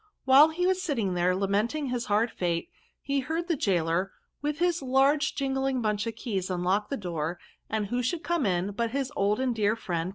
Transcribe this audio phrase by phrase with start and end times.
[0.15, 2.71] *' While he was sitting there, lamenting his hard fate,
[3.03, 7.37] he heard the gaoler, with his large jingling bunch of keys, unlock the door,
[7.69, 10.09] and who should come in but his old and dear •friend.